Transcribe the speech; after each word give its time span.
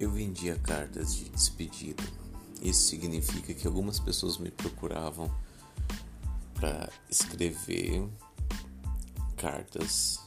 Eu 0.00 0.10
vendia 0.10 0.58
cartas 0.58 1.14
de 1.14 1.28
despedida. 1.28 2.02
Isso 2.62 2.88
significa 2.88 3.52
que 3.52 3.66
algumas 3.66 4.00
pessoas 4.00 4.38
me 4.38 4.50
procuravam 4.50 5.30
para 6.54 6.90
escrever 7.10 8.08
cartas 9.36 10.18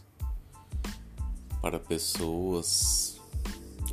para 1.59 1.79
pessoas 1.79 3.19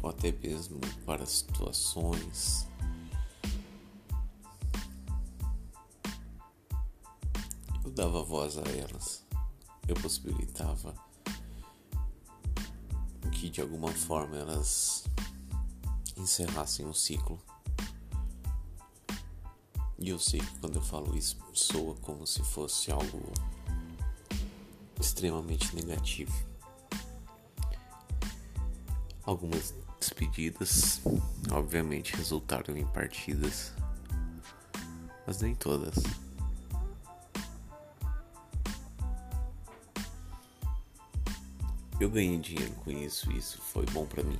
ou 0.02 0.10
até 0.10 0.30
mesmo 0.32 0.78
para 1.06 1.24
situações. 1.24 2.68
Eu 7.82 7.90
dava 7.90 8.22
voz 8.22 8.58
a 8.58 8.68
elas, 8.76 9.24
eu 9.88 9.94
possibilitava 9.94 10.94
que 13.32 13.48
de 13.48 13.62
alguma 13.62 13.88
forma 13.88 14.36
elas 14.36 15.04
encerrassem 16.20 16.86
um 16.86 16.92
ciclo. 16.92 17.38
E 19.98 20.08
eu 20.08 20.18
sei 20.18 20.40
que 20.40 20.58
quando 20.60 20.76
eu 20.76 20.82
falo 20.82 21.16
isso 21.16 21.36
soa 21.52 21.94
como 21.96 22.26
se 22.26 22.42
fosse 22.42 22.90
algo 22.90 23.32
extremamente 24.98 25.74
negativo. 25.74 26.32
Algumas 29.22 29.74
despedidas, 29.98 31.00
obviamente, 31.50 32.16
resultaram 32.16 32.76
em 32.76 32.86
partidas, 32.86 33.72
mas 35.26 35.40
nem 35.40 35.54
todas. 35.54 35.94
Eu 42.00 42.08
ganhei 42.08 42.38
dinheiro 42.38 42.72
com 42.76 42.90
isso 42.90 43.30
e 43.30 43.36
isso 43.36 43.60
foi 43.60 43.84
bom 43.86 44.06
para 44.06 44.22
mim. 44.22 44.38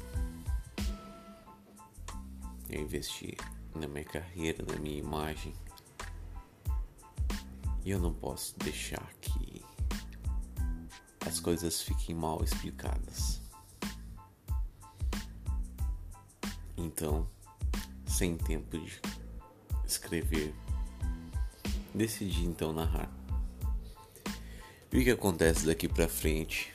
Eu 2.70 2.82
investi 2.82 3.36
na 3.74 3.88
minha 3.88 4.04
carreira, 4.04 4.64
na 4.64 4.76
minha 4.76 4.98
imagem. 4.98 5.52
E 7.84 7.90
eu 7.90 7.98
não 7.98 8.14
posso 8.14 8.56
deixar 8.60 9.12
que 9.20 9.64
as 11.26 11.41
coisas 11.41 11.82
fiquem 11.82 12.14
mal 12.14 12.44
explicadas. 12.44 13.41
Então, 16.76 17.28
sem 18.06 18.36
tempo 18.36 18.78
de 18.78 19.00
escrever, 19.84 20.54
decidi 21.92 22.44
então 22.44 22.72
narrar. 22.72 23.10
E 24.92 24.98
o 24.98 25.04
que 25.04 25.10
acontece 25.10 25.66
daqui 25.66 25.88
para 25.88 26.08
frente 26.08 26.74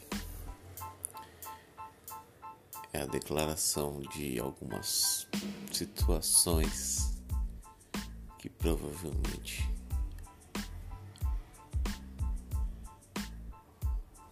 é 2.94 3.02
a 3.02 3.06
declaração 3.06 4.02
de 4.02 4.40
algumas 4.40 5.28
situações 5.76 7.22
que 8.40 8.50
provavelmente 8.50 9.70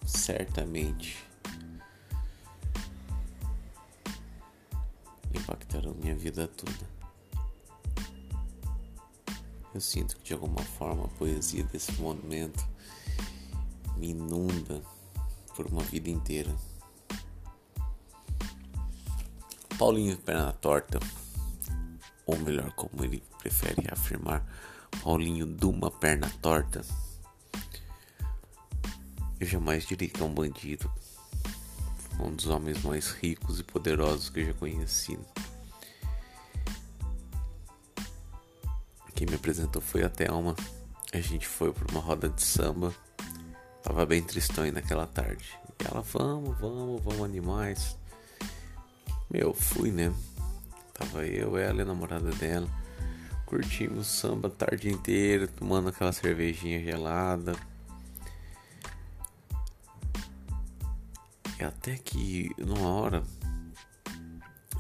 certamente 0.06 1.22
impactarão 5.34 5.94
minha 5.96 6.16
vida 6.16 6.48
toda. 6.48 6.94
Eu 9.74 9.82
sinto 9.82 10.16
que 10.16 10.24
de 10.24 10.34
alguma 10.34 10.62
forma 10.62 11.06
a 11.06 11.10
poesia 11.10 11.66
desse 11.66 11.92
momento 12.00 12.66
me 13.98 14.12
inunda 14.12 14.82
por 15.58 15.66
uma 15.66 15.84
vida 15.84 16.10
inteira. 16.10 16.56
Paulinho 19.78 20.16
Perna 20.20 20.54
Torta, 20.54 21.00
ou 22.26 22.38
melhor, 22.38 22.72
como 22.74 23.04
ele 23.04 23.24
prefere 23.40 23.88
afirmar, 23.92 24.46
Paulinho 25.02 25.46
Duma 25.46 25.92
Perna 25.92 26.30
Torta. 26.42 26.82
Eu 29.40 29.48
jamais 29.48 29.86
diria 29.86 30.08
que 30.08 30.22
é 30.22 30.26
um 30.26 30.34
bandido, 30.34 30.90
um 32.20 32.34
dos 32.34 32.48
homens 32.48 32.82
mais 32.84 33.12
ricos 33.12 33.60
e 33.60 33.64
poderosos 33.64 34.30
que 34.30 34.40
eu 34.40 34.46
já 34.48 34.54
conheci. 34.54 35.20
Quem 39.16 39.28
me 39.28 39.36
apresentou 39.36 39.82
foi 39.82 40.04
a 40.04 40.10
Thelma. 40.10 40.56
A 41.14 41.20
gente 41.20 41.48
foi 41.48 41.72
para 41.72 41.92
uma 41.92 42.02
roda 42.02 42.30
de 42.30 42.42
samba. 42.42 42.94
Tava 43.84 44.06
bem 44.06 44.24
tristão 44.24 44.70
naquela 44.72 45.06
tarde. 45.06 45.46
E 45.80 45.86
ela, 45.86 46.02
vamos, 46.02 46.58
vamos, 46.60 47.04
vamos 47.04 47.22
animais. 47.22 47.98
Meu, 49.30 49.54
fui, 49.54 49.92
né? 49.92 50.14
Tava 50.94 51.26
eu, 51.26 51.58
ela 51.58 51.80
e 51.80 51.82
a 51.82 51.86
namorada 51.86 52.32
dela. 52.32 52.70
Curtimos 53.46 54.08
samba 54.08 54.48
a 54.48 54.52
tarde 54.52 54.90
inteira, 54.90 55.48
tomando 55.48 55.90
aquela 55.90 56.12
cervejinha 56.12 56.80
gelada. 56.84 57.56
E 61.60 61.64
até 61.64 61.96
que, 61.98 62.52
numa 62.58 62.88
hora, 62.88 63.24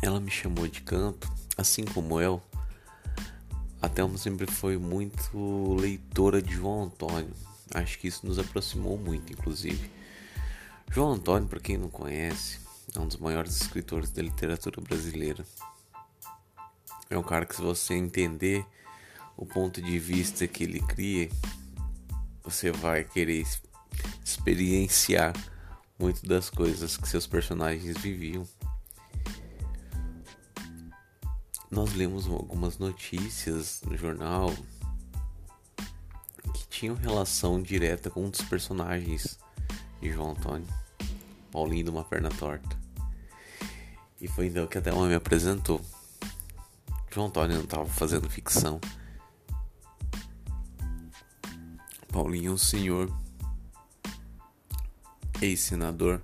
ela 0.01 0.19
me 0.19 0.29
chamou 0.29 0.67
de 0.67 0.81
canto, 0.81 1.31
assim 1.57 1.83
como 1.83 2.21
eu. 2.21 2.41
A 3.81 3.89
Thelma 3.89 4.17
sempre 4.17 4.49
foi 4.49 4.77
muito 4.77 5.75
leitora 5.75 6.41
de 6.41 6.53
João 6.53 6.83
Antônio. 6.83 7.33
Acho 7.73 7.97
que 7.97 8.07
isso 8.07 8.25
nos 8.25 8.37
aproximou 8.37 8.97
muito, 8.97 9.33
inclusive. 9.33 9.89
João 10.91 11.13
Antônio, 11.13 11.49
para 11.49 11.59
quem 11.59 11.75
não 11.75 11.89
conhece, 11.89 12.59
é 12.95 12.99
um 12.99 13.07
dos 13.07 13.17
maiores 13.17 13.59
escritores 13.59 14.11
da 14.11 14.21
literatura 14.21 14.79
brasileira. 14.79 15.43
É 17.09 17.17
um 17.17 17.23
cara 17.23 17.45
que, 17.45 17.55
se 17.55 17.61
você 17.61 17.93
entender 17.93 18.65
o 19.37 19.45
ponto 19.45 19.81
de 19.81 19.99
vista 19.99 20.47
que 20.47 20.63
ele 20.63 20.79
cria, 20.79 21.29
você 22.43 22.71
vai 22.71 23.03
querer 23.03 23.45
experienciar 24.23 25.33
muito 25.97 26.25
das 26.27 26.49
coisas 26.49 26.97
que 26.97 27.07
seus 27.07 27.27
personagens 27.27 27.97
viviam. 27.97 28.47
Nós 31.69 31.93
lemos 31.93 32.27
algumas 32.27 32.77
notícias 32.77 33.81
no 33.85 33.97
jornal 33.97 34.53
que 36.53 36.67
tinham 36.69 36.95
relação 36.95 37.61
direta 37.61 38.09
com 38.09 38.25
um 38.25 38.29
dos 38.29 38.41
personagens 38.41 39.39
de 40.01 40.11
João 40.11 40.31
Antônio. 40.31 40.67
Paulinho 41.51 41.85
de 41.85 41.89
uma 41.89 42.03
perna 42.03 42.29
torta. 42.29 42.77
E 44.19 44.27
foi 44.27 44.47
então 44.47 44.67
que 44.67 44.77
até 44.77 44.91
uma 44.91 45.07
me 45.07 45.15
apresentou. 45.15 45.81
João 47.13 47.27
Antônio 47.27 47.57
não 47.57 47.63
estava 47.63 47.85
fazendo 47.85 48.27
ficção. 48.27 48.81
Paulinho 52.11 52.49
é 52.49 52.53
um 52.55 52.57
senhor, 52.57 53.15
ex-senador, 55.39 56.19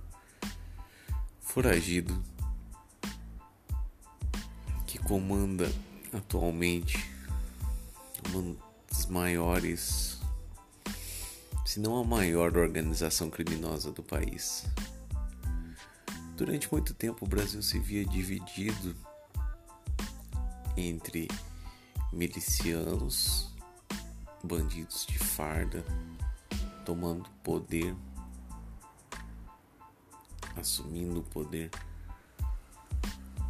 foragido, 1.40 2.20
que 4.84 4.98
comanda 4.98 5.70
atualmente 6.12 6.98
uma 8.28 8.56
das 8.90 9.06
maiores, 9.06 10.18
se 11.64 11.78
não 11.78 12.00
a 12.00 12.04
maior 12.04 12.56
organização 12.56 13.30
criminosa 13.30 13.92
do 13.92 14.02
país. 14.02 14.64
Durante 16.36 16.68
muito 16.72 16.92
tempo 16.94 17.24
o 17.24 17.28
Brasil 17.28 17.62
se 17.62 17.78
via 17.78 18.04
dividido 18.04 18.96
entre 20.76 21.28
milicianos, 22.12 23.54
bandidos 24.42 25.06
de 25.06 25.18
farda, 25.18 25.84
tomando 26.84 27.28
poder, 27.42 27.94
assumindo 30.56 31.20
o 31.20 31.24
poder, 31.24 31.70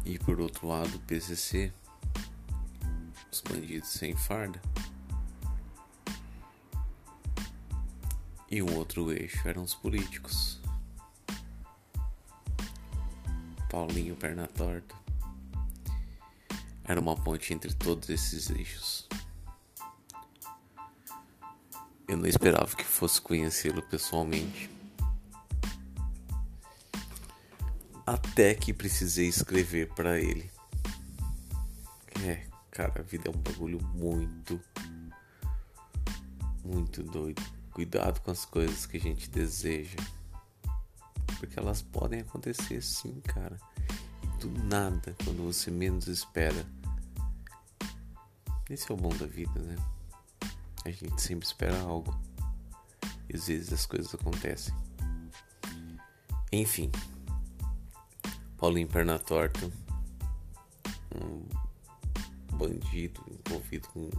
e 0.05 0.17
por 0.19 0.39
outro 0.39 0.67
lado 0.67 0.95
o 0.95 0.99
PCC, 1.01 1.73
os 3.31 3.41
bandidos 3.41 3.89
sem 3.89 4.15
farda. 4.15 4.61
E 8.49 8.61
um 8.61 8.75
outro 8.75 9.11
eixo 9.13 9.47
eram 9.47 9.63
os 9.63 9.73
políticos. 9.73 10.61
Paulinho 13.69 14.17
Perna 14.17 14.47
Torta. 14.47 15.00
Era 16.91 16.99
uma 16.99 17.15
ponte 17.15 17.53
entre 17.53 17.73
todos 17.73 18.09
esses 18.09 18.49
eixos. 18.49 19.07
Eu 22.05 22.17
não 22.17 22.27
esperava 22.27 22.75
que 22.75 22.83
fosse 22.83 23.21
conhecê-lo 23.21 23.81
pessoalmente. 23.83 24.69
Até 28.05 28.53
que 28.53 28.73
precisei 28.73 29.29
escrever 29.29 29.87
para 29.93 30.19
ele. 30.19 30.51
É, 32.25 32.45
cara, 32.69 32.99
a 32.99 33.03
vida 33.03 33.29
é 33.29 33.31
um 33.31 33.39
bagulho 33.39 33.79
muito, 33.95 34.59
muito 36.65 37.01
doido. 37.03 37.41
Cuidado 37.71 38.19
com 38.19 38.31
as 38.31 38.43
coisas 38.43 38.85
que 38.85 38.97
a 38.97 38.99
gente 38.99 39.29
deseja 39.29 39.95
porque 41.39 41.57
elas 41.57 41.81
podem 41.81 42.19
acontecer 42.19 42.83
sim, 42.83 43.21
cara. 43.21 43.57
E 44.21 44.27
do 44.41 44.49
nada, 44.65 45.15
quando 45.23 45.41
você 45.41 45.71
menos 45.71 46.07
espera. 46.07 46.80
Esse 48.71 48.89
é 48.89 48.93
o 48.93 48.97
bom 48.97 49.09
da 49.09 49.25
vida, 49.25 49.59
né? 49.59 49.75
A 50.85 50.89
gente 50.89 51.21
sempre 51.21 51.45
espera 51.45 51.77
algo. 51.81 52.17
E 53.27 53.35
às 53.35 53.47
vezes 53.47 53.73
as 53.73 53.85
coisas 53.85 54.15
acontecem. 54.15 54.73
Enfim. 56.53 56.89
Paulinho 58.57 58.87
Perna 58.87 59.19
Torta. 59.19 59.69
Um 61.13 61.45
bandido 62.55 63.21
envolvido 63.45 63.89
com 63.89 64.09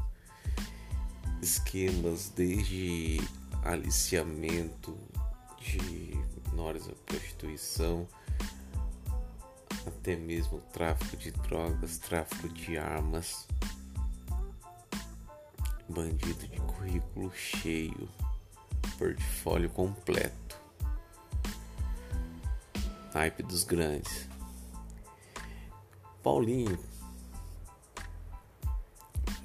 esquemas 1.40 2.28
desde 2.28 3.22
aliciamento 3.64 4.98
de 5.58 5.78
menores 6.50 6.90
à 6.90 6.92
prostituição, 7.06 8.06
até 9.86 10.14
mesmo 10.14 10.60
tráfico 10.74 11.16
de 11.16 11.30
drogas, 11.30 11.96
tráfico 11.96 12.50
de 12.50 12.76
armas, 12.76 13.46
bandido 15.92 16.48
de 16.48 16.58
currículo 16.60 17.30
cheio, 17.32 18.08
portfólio 18.98 19.70
completo, 19.70 20.56
naipe 23.14 23.42
dos 23.42 23.64
grandes. 23.64 24.28
Paulinho 26.22 26.78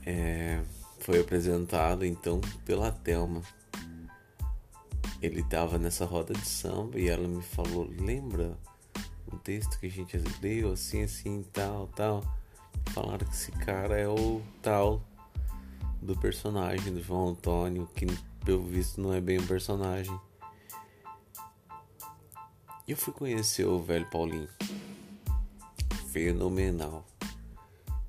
é, 0.06 0.64
foi 1.00 1.20
apresentado 1.20 2.06
então 2.06 2.40
pela 2.66 2.92
Thelma 2.92 3.42
ele 5.22 5.42
tava 5.44 5.78
nessa 5.78 6.06
roda 6.06 6.34
de 6.34 6.48
samba 6.48 7.00
e 7.00 7.08
ela 7.08 7.28
me 7.28 7.42
falou: 7.42 7.90
Lembra 8.00 8.58
o 9.32 9.38
texto 9.38 9.80
que 9.80 9.88
a 9.88 9.90
gente 9.90 10.18
leu 10.42 10.72
assim, 10.74 11.04
assim, 11.04 11.44
tal, 11.52 11.88
tal? 11.88 12.24
Falaram 12.94 13.26
que 13.26 13.34
esse 13.34 13.52
cara 13.52 13.98
é 13.98 14.08
o 14.08 14.42
tal 14.62 15.02
do 16.02 16.18
personagem 16.18 16.94
do 16.94 17.02
João 17.02 17.30
Antônio, 17.30 17.88
que 17.96 18.06
pelo 18.46 18.64
visto 18.64 19.02
não 19.02 19.14
é 19.14 19.22
bem 19.22 19.40
um 19.40 19.48
personagem. 19.48 20.20
E 22.88 22.92
eu 22.92 22.98
fui 22.98 23.14
conhecer 23.14 23.66
o 23.66 23.82
velho 23.82 24.10
Paulinho. 24.10 24.50
Fenomenal. 26.12 27.06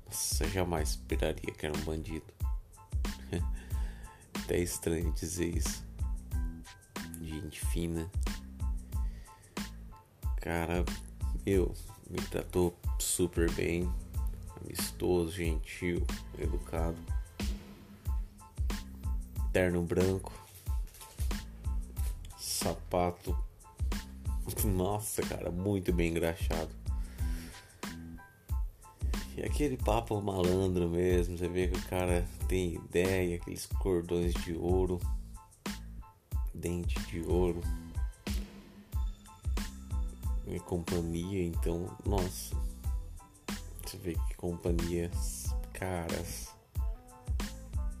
Nossa, 0.05 0.47
jamais 0.47 0.91
esperaria 0.91 1.53
que 1.53 1.65
era 1.65 1.77
um 1.77 1.81
bandido. 1.81 2.25
Até 4.43 4.55
é 4.55 4.61
estranho 4.61 5.11
dizer 5.11 5.57
isso 5.57 5.89
gente 7.29 7.65
fina. 7.67 8.09
Cara, 10.41 10.83
meu, 11.45 11.73
me 12.09 12.17
tratou 12.29 12.75
super 12.97 13.51
bem, 13.51 13.91
amistoso, 14.61 15.31
gentil, 15.31 16.05
educado. 16.37 16.97
Terno 19.51 19.81
branco, 19.81 20.31
sapato. 22.37 23.37
Nossa, 24.65 25.21
cara, 25.23 25.51
muito 25.51 25.91
bem 25.93 26.11
engraxado. 26.11 26.69
E 29.35 29.41
aquele 29.43 29.77
papo 29.77 30.21
malandro 30.21 30.89
mesmo, 30.89 31.37
você 31.37 31.47
vê 31.47 31.67
que 31.67 31.77
o 31.77 31.83
cara 31.83 32.27
tem 32.47 32.73
ideia, 32.75 33.37
aqueles 33.37 33.65
cordões 33.65 34.33
de 34.33 34.53
ouro 34.53 34.99
dente 36.59 36.99
de 37.07 37.21
ouro 37.21 37.61
e 40.45 40.59
companhia, 40.59 41.45
então, 41.45 41.95
nossa, 42.05 42.55
você 43.85 43.97
vê 43.97 44.13
que 44.13 44.35
companhias 44.35 45.45
caras, 45.71 46.49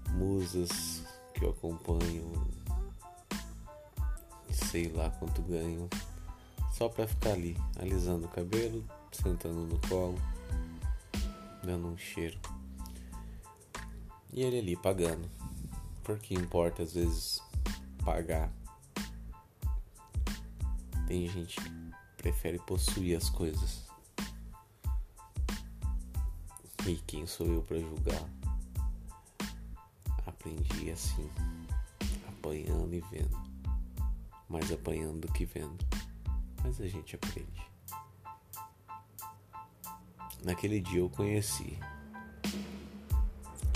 musas 0.09 1.03
que 1.39 1.45
eu 1.45 1.51
acompanho, 1.51 2.33
sei 4.51 4.91
lá 4.91 5.09
quanto 5.09 5.41
ganham, 5.41 5.87
só 6.73 6.89
pra 6.89 7.07
ficar 7.07 7.31
ali, 7.31 7.57
alisando 7.77 8.25
o 8.25 8.29
cabelo, 8.29 8.83
sentando 9.09 9.61
no 9.65 9.79
colo, 9.87 10.19
dando 11.63 11.87
um 11.87 11.97
cheiro. 11.97 12.37
E 14.33 14.41
ele 14.41 14.59
ali 14.59 14.75
pagando. 14.75 15.29
Porque 16.03 16.33
importa 16.33 16.83
às 16.83 16.93
vezes 16.93 17.41
pagar. 18.03 18.51
Tem 21.07 21.27
gente 21.27 21.59
que 21.59 21.69
prefere 22.17 22.59
possuir 22.59 23.17
as 23.17 23.29
coisas. 23.29 23.87
E 26.85 26.95
quem 27.07 27.25
sou 27.25 27.47
eu 27.47 27.61
para 27.61 27.79
julgar? 27.79 28.38
Aprendi 30.39 30.89
assim, 30.89 31.29
apanhando 32.29 32.93
e 32.93 33.01
vendo. 33.11 33.37
Mais 34.47 34.71
apanhando 34.71 35.27
do 35.27 35.33
que 35.33 35.43
vendo. 35.43 35.85
Mas 36.63 36.79
a 36.79 36.87
gente 36.87 37.17
aprende. 37.17 37.61
Naquele 40.41 40.79
dia 40.79 40.99
eu 40.99 41.09
conheci. 41.09 41.77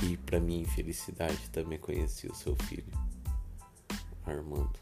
E 0.03 0.15
para 0.15 0.39
minha 0.39 0.61
infelicidade 0.61 1.49
também 1.49 1.77
conheci 1.77 2.27
o 2.27 2.35
seu 2.35 2.55
filho. 2.55 2.97
Armando. 4.25 4.79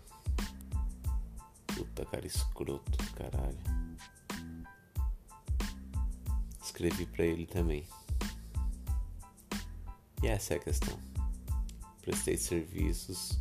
Puta 1.65 2.05
cara 2.05 2.27
escroto, 2.27 3.11
caralho. 3.15 3.57
Escrevi 6.61 7.07
para 7.07 7.25
ele 7.25 7.47
também. 7.47 7.87
E 10.21 10.27
essa 10.27 10.53
é 10.53 10.57
a 10.57 10.59
questão. 10.59 11.10
Prestei 12.01 12.37
serviços 12.37 13.37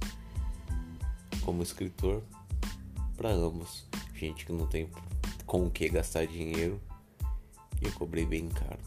como 1.44 1.62
escritor 1.62 2.22
para 3.16 3.30
ambos. 3.30 3.86
Gente 4.14 4.44
que 4.44 4.52
não 4.52 4.66
tem 4.66 4.90
com 5.46 5.66
o 5.66 5.70
que 5.70 5.88
gastar 5.88 6.26
dinheiro. 6.26 6.80
E 7.80 7.86
eu 7.86 7.92
cobrei 7.92 8.26
bem 8.26 8.48
caro. 8.48 8.80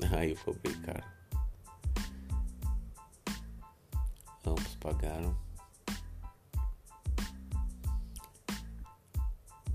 Aí 0.16 0.30
eu 0.30 0.36
cobrei 0.36 0.74
caro. 0.76 1.20
ambos 4.50 4.74
pagaram. 4.76 5.36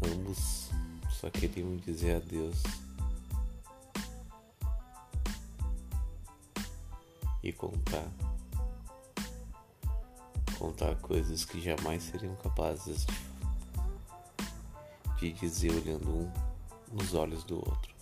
Ambos 0.01 0.69
só 1.09 1.29
queriam 1.29 1.77
dizer 1.77 2.17
adeus. 2.17 2.61
Contar. 7.55 8.07
Contar 10.57 10.95
coisas 10.97 11.43
que 11.45 11.59
jamais 11.59 12.03
seriam 12.03 12.35
capazes 12.35 13.05
de, 15.19 15.31
de 15.31 15.33
dizer 15.33 15.71
olhando 15.71 16.09
um 16.09 16.31
nos 16.91 17.13
olhos 17.13 17.43
do 17.43 17.57
outro. 17.57 17.93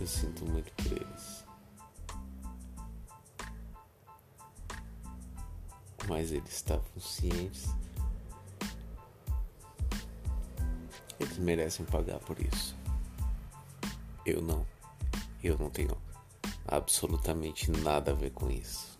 Eu 0.00 0.06
sinto 0.06 0.44
muito 0.44 0.72
por 0.72 0.92
eles. 0.92 1.42
mas 6.08 6.32
eles 6.32 6.52
estavam 6.52 6.84
cientes. 7.00 7.68
Eles 11.18 11.38
merecem 11.38 11.86
pagar 11.86 12.18
por 12.20 12.38
isso. 12.40 12.76
Eu 14.26 14.42
não. 14.42 14.66
Eu 15.42 15.58
não 15.58 15.70
tenho 15.70 15.96
absolutamente 16.66 17.70
nada 17.70 18.12
a 18.12 18.14
ver 18.14 18.30
com 18.30 18.50
isso. 18.50 18.98